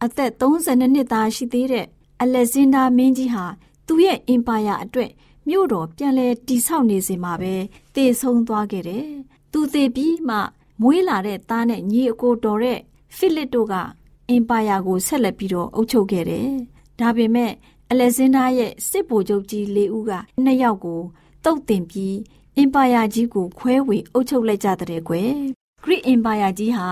[0.05, 1.87] အသက်32နှစ်သားရှိသေးတဲ့
[2.23, 3.45] အလက်ဇင်ဒါမင်းကြီးဟာ
[3.87, 5.11] သူ့ရဲ့အင်ပါယာအတွက်
[5.49, 7.55] မြို့တော်ပြန်လဲတိဆောက်နေစဉ်မှာပဲ
[7.95, 9.07] တည်ဆုံးသွားခဲ့တယ်။
[9.53, 10.37] သူသေပြီးမှ
[10.83, 12.81] မွေးလာတဲ့သားနဲ့ညီအကိုတော်တဲ့
[13.17, 13.75] ဖိလစ်တို့က
[14.29, 16.49] အင်ပါယာကိုဆက်လက်ပြီးတော့အုပ်ချုပ်ခဲ့တယ်။
[17.01, 17.53] ဒါပေမဲ့
[17.91, 20.13] အလက်ဇင်ဒါရဲ့စစ်ဗိုလ်ချုပ်ကြီးလေးဦးက
[20.45, 21.01] နှစ်ယောက်ကို
[21.45, 22.17] တုတ်တင်ပြီး
[22.57, 25.33] အင်ပါယာကြီးကိုခွဲဝေအုပ်ချုပ်လိုက်ကြတဲ့ကွယ်။
[25.89, 26.89] ဂရိအင်ပါယာကြီးဟာ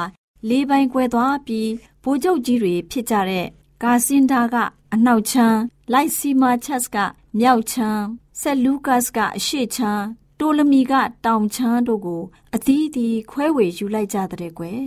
[0.49, 1.71] လေးပိုင်းကွဲသွားပြီး
[2.03, 3.47] ဗိုလ်ချုပ်ကြီးတွေဖြစ်ကြတဲ့
[3.83, 4.57] ကာစင်ဒါက
[4.95, 5.59] အနောက်ချမ်း
[5.93, 6.97] လိုက်စီမာချက်စ်က
[7.39, 8.03] မြောက်ချမ်း
[8.41, 10.05] ဆက်လူကတ်စ်ကအရှေ့ချမ်း
[10.41, 10.93] တိုလမီက
[11.25, 12.23] တောင်ချမ်းတို့ကို
[12.55, 14.83] အသီးသီးခွဲဝေယူလိုက်ကြတဲ့ကွယ်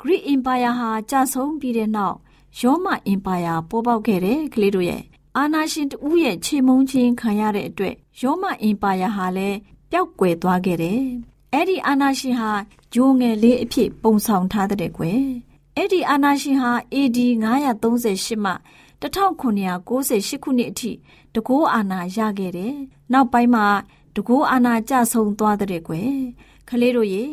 [0.00, 2.16] ဂရိအင်ပါယာဟာကြာဆုံးပြီးတဲ့နောက်
[2.60, 5.02] ရောမအင်ပါယာပေါ်ပေါက်ခဲ့တဲ့ကလေးတို့ရဲ့
[5.36, 9.58] အာနာရှင်တူရဲ့ခြေမုံချင်းခံရတဲ့အတွက်ရောမအင်ပါယာဟာလည်း
[9.90, 11.04] ပျောက်ကွယ်သွားခဲ့တယ်
[11.54, 12.50] အဲ့ဒီအာနာရှင်ဟာ
[12.94, 15.24] ဂျိုးငယ်လေးအဖြစ်ပုံဆောင်ထားတဲ့ကွယ်
[15.76, 17.18] အဲ့ဒီအာနာရှင်ဟာ AD
[17.80, 18.52] 938မှ
[19.02, 20.90] 1998ခုနှစ်အထိ
[21.34, 22.74] တကိုးအာနာရခဲ့တယ်။
[23.12, 23.66] နောက်ပိုင်းမှာ
[24.16, 26.12] တကိုးအာနာကြဆုံးသွားတဲ့ကွယ်။
[26.68, 27.24] ကလေးတို့ရေ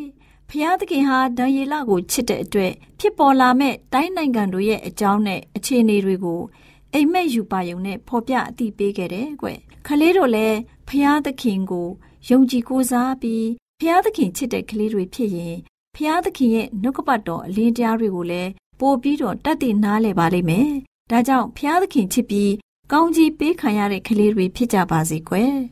[0.49, 6.41] ဖျားသခင်ဟာဒံယေလကိုချစ်တဲ့အတွက်ဖြစ်ပေါ်လာမဲ့တိုင်းနိုင်ငံတို့ရဲ့အကြောင်းနဲ့အခြေအနေတွေကို
[6.93, 9.47] အိမ်မက်ယူပါယုံနဲ့ဖော်ပြအသိပေးခဲ့တယ်ကွ။
[9.87, 10.57] ကလေးတို့လည်း
[10.87, 11.87] ဖျားသခင်ကို
[12.29, 13.45] ယုံကြည်ကိုးစားပြီး
[13.83, 15.55] ဖျားသခင်ချစ်တဲ့ကလေးတွေဖြစ်ရင်
[15.95, 20.69] ဖျားသခင်ရဲ့နှုတ်ကပတ်တော်အလင်းတရားတွေကိုလည်းပို့ပြီးတော့တတ်သိနားလည်ပါလိမ့်မယ်။
[21.11, 22.51] ဒါကြောင့်ဖျားသခင်ချစ်ပြီး
[22.91, 25.53] ကောင်းကြီးပေးခံရတဲ့ကလေးတွေဖြစ်ကြပါစေကွယ်။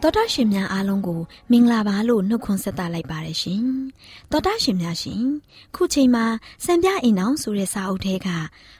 [0.00, 3.62] တော်တာရှင်များအားလုံးကိုမင်္ဂလာပါလို့နှုတ်ခွန်းဆက်သလိုက်ပါတယ်ရှင်။
[4.30, 5.22] တော်တာရှင်များရှင်
[5.74, 6.24] ခုချိန်မှာ
[6.64, 8.28] စံပြအိမ်အောင်ဆိုတဲ့စာအုပ်ထဲက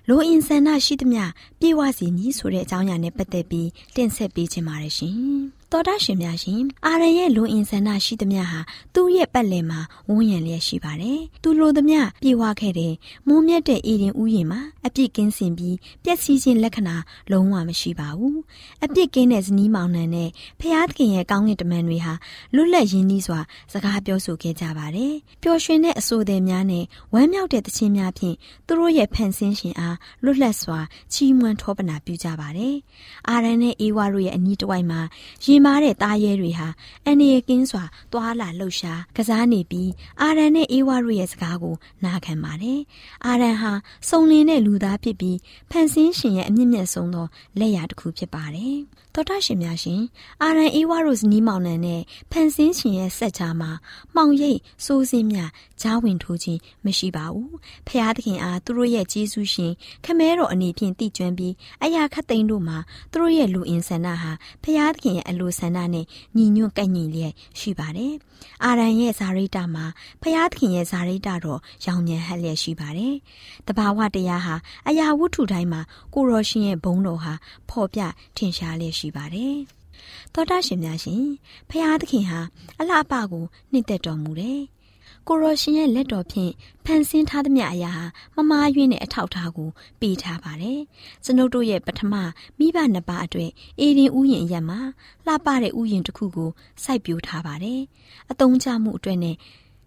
[0.08, 1.24] လိုအင်ဆန္ဒရှိသမျှ
[1.60, 5.22] ပြေဝစီမည်ဆိုတဲ့အကြောင်းအရာနဲ့ပတ်သက်ပြီးတင်ဆက်ပေးခြင်းပါတယ်ရှင်။
[5.72, 8.60] တော်တာရှင်များရှင်အာရန်ရဲ့လူအင်ဆန္ဒရှိသမျှဟာ
[8.94, 12.94] သူ့ရဲ့ပတ်လည်မှာဝန်းရံလျက်ရှိပါတယ်။သူလိုသမျှပြေဝခဲ့တယ်။
[13.28, 16.96] မိုးမြတ်တဲ့အေရင်ဥယျာဉ်မှာအပြစ်ကင်းစင်ပြီးပျက်စီးခြင်းလက္ခဏာ
[17.32, 18.36] လုံးဝမရှိပါဘူး။
[18.84, 20.30] အပြစ်ကင်းတဲ့ဇနီးမောင်နှံနဲ့
[20.60, 22.14] ဖျားသခင်ရဲ့ကောင်းကင်တမန်တွေဟာ
[22.54, 23.40] လွတ်လပ်ရင်းနှီးစွာ
[23.72, 30.80] စကားပြောဆိုခဲ့ကြပါတယ်။ပျော်ရွှင်တဲ့အဆိုသည်များနဲ့ဝမ်းမြောက်တဲ့သခြင်းများဖြင့်သူတို့ရဲ့ဖန်ဆင်းရှင်အားလွတ်လပ်စွာ
[31.12, 32.74] ချီးမွမ်းထောပနာပြုကြပါတယ်။
[33.28, 35.00] အာရန်နဲ့အေဝါတို့ရဲ့အနီးတစ်ဝိုက်မှာ
[35.44, 36.68] ရင်မားတဲ့သားရဲတွေဟာ
[37.04, 42.80] အန်ရကင်းစွာသွာလာလှုပ်ရှားကစားနေပြီးအာရန်နဲ့အေးဝါတို့ရဲ့စကားကိုနားခံပါတယ်။
[43.26, 43.72] အာရန်ဟာ
[44.08, 45.38] စုံလင်တဲ့လူသားဖြစ်ပြီး
[45.70, 47.26] ဖန်ဆင်းရှင်ရဲ့အမြင့်မြတ်ဆုံးသော
[47.58, 48.76] လက်ရာတစ်ခုဖြစ်ပါတယ်။
[49.14, 50.02] သောတာရှင်များရှင်
[50.42, 53.70] အာရန်အေးဝါတို့ဇနီးမောင်နှံနဲ့ဖန်ဆင်းရှင်ရဲ့ဆက်ကြားမှာ
[54.14, 57.50] မှောင်ရိပ်စိုးစင်းများဂျားဝင်ထိုးခြင်းမရှိပါဘူး။
[57.88, 59.72] ဖျားသခင်အားသူတို့ရဲ့ကျေးဇူးရှင်
[60.04, 62.78] ခမဲတော်အနေဖြင့်တည်ကျွမ်းပြီးအရာခတ်သိမ်းတို့မှာ
[63.10, 64.32] သူတို့ရဲ့လူအင်ဆန္ဒဟာ
[64.64, 68.14] ဖျားသခင်ရဲ့အလိုဆန္ဒနဲ့ညီညွတ်ကန့်ညီလျက်ရှိပါတယ်။
[68.64, 69.84] အာရန်ရဲ့ဇာရိတမှာ
[70.22, 73.14] ဖျားသခင်ရဲ့ဇာရိတတော့ရောင်မြန်ဟက်လျက်ရှိပါတယ်။
[73.66, 74.54] တဘာဝတရားဟာ
[74.88, 75.80] အရာဝတ္ထုတိုင်းမှာ
[76.14, 77.34] ကိုရောရှင်ရဲ့ဘုန်းတော်ဟာ
[77.68, 78.00] ဖော်ပြ
[78.36, 79.56] ထင်ရှားလျက်ရှိပါတယ်။
[80.32, 81.22] သောတာရှင်များရှင်
[81.70, 82.40] ဖျားသခင်ဟာ
[82.78, 84.60] အလှပကိုနှစ်သက်တော်မူတယ်။
[85.28, 86.52] ကိုရောရှင်ရဲ့လက်တော်ဖြင့်
[86.84, 87.92] ဖန်ဆင်းထားသမျှအရာ
[88.34, 89.68] ဟာမမားယွင်းတဲ့အထောက်အထားကို
[90.00, 90.80] ပေးထားပါတယ်။
[91.24, 92.14] ကျွန်ုပ်တို့ရဲ့ပထမ
[92.58, 94.80] မိဘနှစ်ပါးအတွက်အေရင်ဥယျင်ရက်မှာ
[95.26, 96.50] လှပတဲ့ဥယျင်တစ်ခုကို
[96.84, 97.80] စိုက်ပျိုးထားပါတယ်။
[98.30, 99.36] အတုံးချမှုအတွက်နဲ့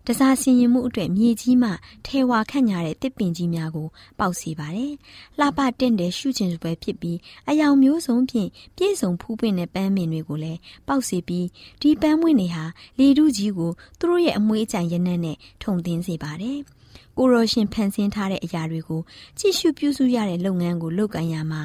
[0.07, 1.69] တစားစင်ရင်မှုအတွက်မြေကြီးမှ
[2.05, 3.87] ထဲဝါခန့်ညာတဲ့တစ်ပင်ကြီးများကို
[4.19, 4.93] ပေါက်စီပါတယ်။
[5.39, 7.17] လှပတင့်တဲ့ရှုချင်ပွဲဖြစ်ပြီး
[7.49, 11.47] အယောင်မျိုးစုံဖြင့်ပြည့်စုံဖူးပွင့်တဲ့ပန်းမင်တွေကိုလည်းပေါက်စီပြီး
[11.81, 12.63] ဒီပန်းမွင့်တွေဟာ
[12.99, 16.59] လေထုကြီးကိုသူတို့ရဲ့အမွှေးကြံရနက်နဲ့ထုံသင်းစေပါတယ်။
[17.17, 19.01] ကိုရောရှင်ဖန်ဆင်းထားတဲ့အရာတွေကို
[19.39, 21.61] ကြည့်ရှုပြုစုရတဲ့လုပ်ငန်းကိုလုပ်ကိုင်ရမှာ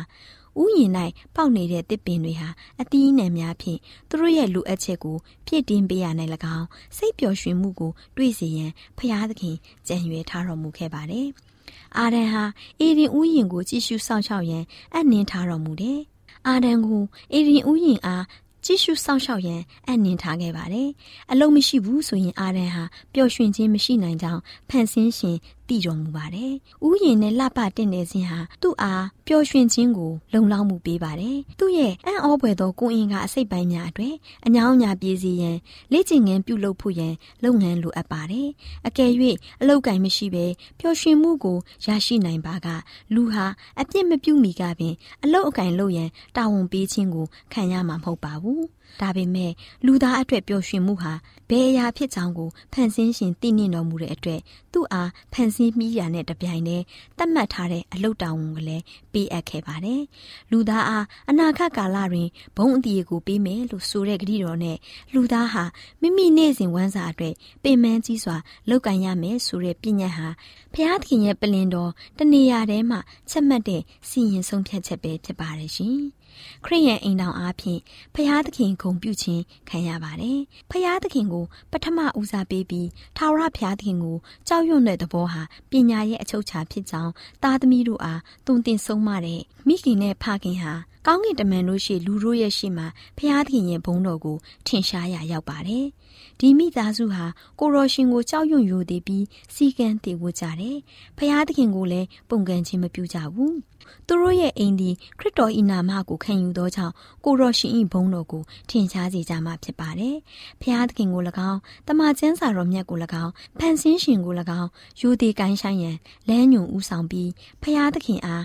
[0.62, 0.90] ဥယျာဉ်၌
[1.34, 2.48] ပေါက်နေတဲ့တစ်ပင်တွေဟာ
[2.80, 9.56] အသီးအနှံများဖြင့်သူတို့ရဲ့လူအပ်ချက်ကိုဖြည့်တင်းပေးရနိုင်၎င်းစိတ်ပျော်ရွှင်မှုကိုတွေ့စေရန်ဖျားသခင်
[9.88, 11.28] ကြံရွယ်ထားတော်မူခဲ့ပါတယ်။
[11.98, 12.44] အာဒန်ဟာ
[12.80, 14.64] အေရင်ဥယျာဉ်ကိုကြည့်ရှုစောင့်ရှောက်ရန်
[14.96, 16.00] အနှင်းထားတော်မူတယ်။
[16.46, 18.24] အာဒန်ကိုအေရင်ဥယျာဉ်အား
[18.64, 20.88] ကြည့်ရှုစောင့်ရှောက်ရန်အနှင်ထားခဲ့ပါတယ်။
[21.30, 25.36] အလုံးမရှိဘူးဆိုရင်အာရန်ဟာပျော်ရွှင်ခြင်းမရှိနိုင်ကြောင်းဖန်ဆင်းရှင်
[25.70, 26.52] တည်တော်မူပါတယ်။
[26.86, 34.14] ဥယျာဉ်နဲ့လှပတင့်နေခြင်းဟာသူ့အားပျော်ရွှင်ခြင်းကိုလုံလောက်မှုပေးပါတယ်။သူ့ရဲ့အံ့ဩဖွယ်သောကိုယ်အင်ကအစိတ်ပိုင်းများအတွက်
[34.46, 35.56] အညောင်းညာပြေးစီရန်
[35.92, 38.48] လေ့ကျင့်ငန်းပြုလုပ်ဖို့ရန်လုပ်ငန်းလိုအပ်ပါတယ်။
[38.86, 39.10] အကယ်၍
[39.60, 40.46] အလောက်ကင်မရှိဘဲ
[40.78, 42.68] ပျော်ရွှင်မှုကိုရရှိနိုင်ပါက
[43.14, 43.46] လူဟာ
[43.80, 48.62] အပြစ်မပြုမိကပင်အလောက်အကင်လုပ်ရန်တာဝန်ပေးခြင်းကိုခံရမှာမဟုတ်ပါဘူး။
[49.00, 49.52] ဒါပေမဲ့
[49.86, 51.12] လူသားအတွက်ပျော်ရွှင်မှုဟာ
[51.50, 54.40] ဘယ်အရာဖြစ်ကြောင်းကိုဖန်ဆင်းရှင်သိမြင်တော်မူတဲ့အတွက်
[54.72, 56.84] သူ့အားဖန်ဆင်းမိရာနဲ့တပြိုင်တည်း
[57.18, 60.02] သတ်မှတ်ထားတဲ့အလုတ်တောင်ဝန်ကလည်းပေးအပ်ခဲ့ပါတယ်။
[60.50, 64.76] လူသားအားအနာဂတ်ကာလတွင်ဘုံအတီးကိုပေးမယ်လို့ဆိုတဲ့ဂရုတော်နဲ့
[65.14, 65.64] လူသားဟာ
[66.00, 68.36] မိမိနေ့စဉ်ဝမ်းစာအတွက်ပင်ပန်းကြီးစွာ
[68.68, 70.28] လုပ်ကင်ရမယ်ဆိုတဲ့ပြည့်ညတ်ဟာ
[70.74, 73.00] ဖျားသခင်ရဲ့ပလင်တော်တနေရာထဲမှာ
[73.30, 76.00] ချက်မှတ်တဲ့စီရင်ဆုံးဖြတ်ချက်ပဲဖြစ်ပါတယ်ရှင်။
[76.64, 77.80] ခရိယန်အိမ်တော်အားဖြင့်
[78.14, 80.38] ဖျားသခင်ဂုံပြုခြင်းခံရပါတယ်။
[80.70, 84.16] ဖျားသခင်ကိုပထမဦးစားပေးပြီးထာဝရဘုရားသခင်ကို
[84.48, 90.72] ကြောက်ရွံ့တဲ့သဘောဟာပညာရဲ့အချုပ်အခြာဖြစ်ကြောင်းသားသမီးတို့အားတုံတင်ဆုံးမတဲ့မိခင်နဲ့ဖခင်ဟာ
[91.06, 92.84] ကောင်းကင်တမန်တို့ရှိလူတို့ရဲ့ရှိမှ
[93.18, 95.86] ဖျားသခင်ရဲ့ဘုန်းတော်ကိုထင်ရှားရရောက်ပါတယ်။
[96.40, 97.24] ဒီမိသားစုဟာ
[97.60, 100.76] ကိုရောရှင်ကိုကြောက်ရွံ့ယိုသေးပြီးစီကံတည်ဝကြတယ်။
[101.16, 103.54] ဖျားသခင်ကိုလည်းပုံကန်ခြင်းမပြုကြဘူး။
[104.06, 106.94] သူတို့ရဲ့အိမ်ဒီခရစ်တော်ဤနာမကိုခံယူသောကြောင့်
[107.24, 110.16] ကိုရောရှင်ဤဘုန်းတော်ကိုထင်ရှားစေကြမှာဖြစ်ပါတယ်။
[110.60, 114.68] ဖျားသခင်ကို၎င်းတမန်ကျမ်းစာတော်မြတ်ကို၎င်းဖန်ဆင်းရှင်ကို၎င်း
[115.00, 115.96] ယူသည်ကိုင်းဆိုင်ရန်
[116.28, 117.30] လဲညွန်ဥဆောင်ပြီး
[117.62, 118.44] ဖျားသခင်အား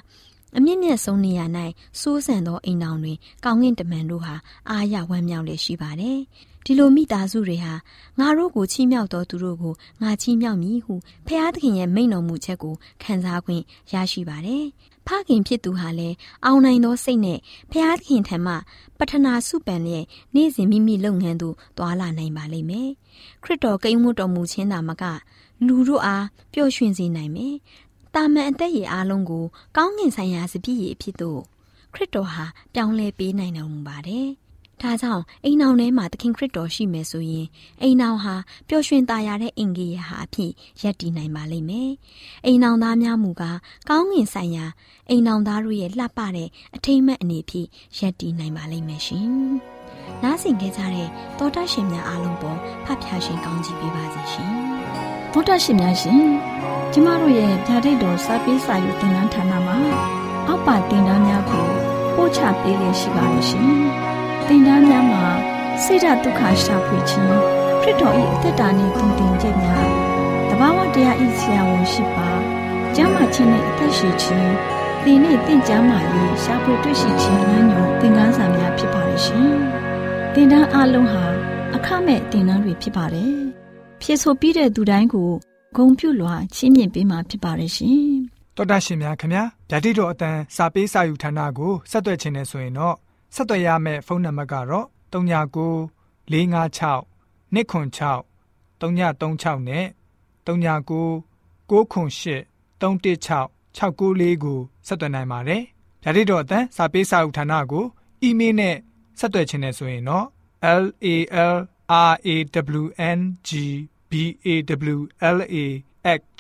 [0.58, 1.46] အမြင့်မြတ်ဆုံးနေရာ၌
[2.02, 4.36] စိုးစံသောအိမ်တော်တွင်ကောင်းကင်တမန်တို့ဟာ
[4.70, 6.20] အားရဝမ်းမြောက်လေရှိပါတယ်။
[6.68, 7.74] ဒီလိုမိသားစုတွေဟာ
[8.20, 10.94] ငါတို့ကိုချီးမြှောက်တော်သူတို့ကိုငါချီးမြှောက်မည်ဟု
[11.28, 12.74] ဖျားသခင်ရဲ့မိန့်တော်မူချက်ကို
[13.04, 13.48] ခံစား권
[13.92, 14.64] ရရှိပါတယ်။
[15.08, 17.40] ဖခင်ဖြစ်သူဟာလည်းအောင်နိုင်သောစိတ်နဲ့
[17.72, 18.54] ဖျားသခင်ထံမှ
[18.98, 22.90] ပထနာစုပန်ရဲ့နေ့စဉ်မိမိလုပ်ငန်းသို့သွာလာနိုင်ပါလိမ့်မယ်။
[23.44, 25.04] ခရစ်တော်ကိန်းဝတ်တော်မူခြင်းသာမက
[25.68, 27.56] လူတို့အားပျော်ရွှင်စေနိုင်မယ်။
[28.16, 29.46] တာမန်အသက်ရည်အားလုံးကို
[29.78, 31.42] ကောင်းကင်ဆိုင်ရာစပြည့်ရည်အဖြစ်သို့
[31.94, 34.30] ခရစ်တော်ဟာပြောင်းလဲပေးနိုင်တော်မူပါတယ်။
[34.82, 37.48] ဒါကြောင့်အိမ်အောင်ထဲမှာသခင်ခရစ်တော်ရှိမယ်ဆိုရင်
[37.82, 38.36] အိမ်အောင်ဟာ
[38.68, 41.92] ပျော်ရွှင်သာယာတဲ့အင်္ဂီရဟာအဖြစ်ရပ်တည်နိုင်ပါလိမ့်မယ်။
[42.46, 43.58] အိမ်အောင်သားများမူကား
[43.90, 44.66] ကောင်းငင်ဆိုင်ရာ
[45.10, 47.68] အိမ်အောင်သားတို့ရဲ့လှပတဲ့အထိမ့်မဲ့အနေဖြင့်
[48.00, 49.30] ရပ်တည်နိုင်ပါလိမ့်မယ်ရှင်။
[50.24, 51.10] နားဆင်ကြကြတဲ့
[51.40, 54.52] တောတာရှင်များအားလုံးပေါ်ဖဖျားရှင်ကောင်းကြီးပေးပါစေရှင်။
[55.34, 56.22] တောတာရှင်များရှင်
[56.92, 59.78] ကျမတို့ရဲ့ဗျာဒိတ်တော်စပေးစာယူတင်နန်းဌာနမှာ
[60.48, 61.68] အောက်ပါတင်ဒားများကို
[62.16, 63.70] ပို့ချပေးရရှိပါလို့ရှင်။
[64.48, 65.26] သင်တန်းများမှာ
[65.84, 67.28] ဆိဒ္ဓဒုက္ခရှာဖွေခြင်း
[67.82, 69.88] ခရစ်တော်၏အသက်တာနှင့်တုန်တင်ခြင်းများ
[70.50, 72.30] တဘာဝတရားဤဆရာဝန်ရှိပါ
[72.96, 74.52] ကျမ်းမာခြင်းနှင့်အသက်ရှိခြင်း
[75.04, 79.50] သင်နှင့်တင့်ကြမာရေးရှာဖွေတွေ့ရှိခြင်းဉာဏ်ညွန်သင်ခန်းစာများဖြစ်ပါလိမ့်ရှင်
[80.34, 81.24] သင်တန်းအလုံးဟာ
[81.76, 83.38] အခမဲ့သင်တန်းတွေဖြစ်ပါတယ်
[84.02, 85.30] ဖြစ်ဆိုပြီးတဲ့သူတိုင်းကို
[85.76, 88.00] ဂုံပြုလွှာချင်းမြင့်ပေးမှာဖြစ်ပါလိမ့်ရှင်
[88.56, 92.96] တော်တာရှင်များခင်ဗျာဗျာတိတော်အတန်းစာပေးစာယူဌာနကိုဆက်သွယ်ခြင်းနဲ့ဆိုရင်တော့
[93.36, 95.68] ဆက်သွယ်ရမယ့်ဖုန်းနံပါတ်ကတော့39
[96.32, 97.06] 656
[97.54, 98.26] 296
[98.82, 99.86] 336နဲ့
[100.46, 101.24] 39
[101.68, 102.46] 98
[102.80, 103.46] 316
[103.78, 105.62] 694ကိုဆက်သွင်းနိုင်ပါတယ်။
[106.04, 107.86] ဓာတ်တော်အတန်းစာပေးစာဥထာဏာကို
[108.22, 108.76] အီးမေးလ်နဲ့
[109.20, 110.26] ဆက်သွယ်ခြင်းနဲ့ဆိုရင်တော့
[110.82, 111.08] l a
[111.54, 112.36] l r a
[112.82, 112.84] w
[113.18, 113.50] n g
[114.12, 114.14] b
[114.46, 114.48] a
[114.96, 115.00] w
[115.36, 115.56] l a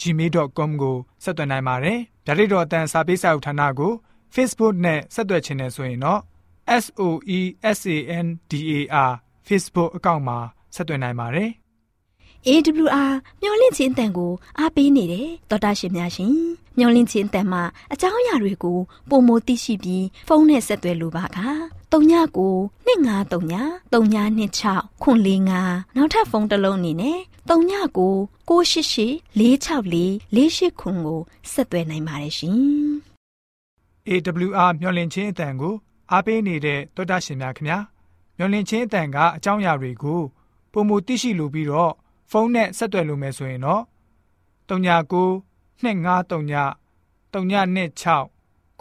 [0.01, 3.91] @gmail.com ကိုဆက်သွင်းနိုင်ပါတယ်။ဓာတ်တော်အတန်းစာပေးစာဥထာဏာကို
[4.33, 6.21] Facebook နဲ့ဆက်သွယ်ခြင်းနဲ့ဆိုရင်တော့
[6.83, 9.09] SOESANDAR
[9.47, 10.37] Facebook အကောင့်မှာ
[10.75, 11.51] ဆက်သွင်းနိုင်ပါတယ်။
[12.47, 16.35] AWR မျော်လင့်ခြင်းအတန်ကိုအားပေးနေတယ်တော်တာရှင်များရှင်
[16.77, 21.27] မျော်လင့်ခြင်းအတန်မှာအကြောင်းအရာတွေကိုပုံမသိရှိပြီးဖုန်းနဲ့ဆက်သွယ်လိုပါက
[21.91, 22.33] 39
[22.87, 29.99] 2939 3926ခွန်45နောက်ထပ်ဖုန်းတစ်လုံးအနေနဲ့39 688 464
[30.35, 31.19] 48ခွန်ကို
[31.51, 32.57] ဆက်သွယ်နိုင်ပါတယ်ရှင်
[34.07, 35.75] AWR မျော်လင့်ခြင်းအတန်ကို
[36.11, 37.79] အားပေးနေတဲ့တောတာရှင်များခင်ဗျာ
[38.37, 40.21] မျော်လင့်ခြင်းအတန်ကအကြောင်းအရာတွေကို
[40.71, 41.93] ပုံမသိရှိလိုပြီးတော့
[42.31, 43.83] ဖုန်းနဲ့ဆက်သွယ်လို့မယ်ဆိုရင်တော့
[44.69, 45.45] 39
[45.83, 46.75] 253
[47.33, 48.29] 396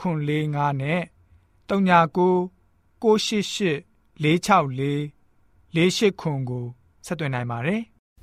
[0.00, 1.00] 945နဲ့
[1.68, 2.28] 39
[3.02, 3.74] 688
[4.20, 5.12] 464
[5.74, 6.64] 48ခွန်ကို
[7.06, 7.80] ဆက်သွင်းနိုင်ပါတယ်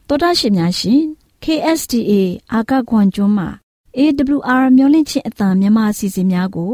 [0.07, 1.01] တောတာရှင်များရှင်
[1.43, 2.11] KSTA
[2.53, 3.49] အာကခွန်ကျွန်းမှာ
[3.97, 6.73] AWR မျိုးလင့်ချင်းအတံမြန်မာအစီအစဉ်များကို